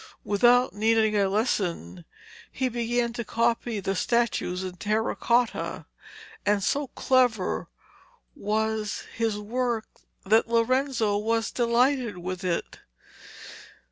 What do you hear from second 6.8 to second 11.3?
clever was his work that Lorenzo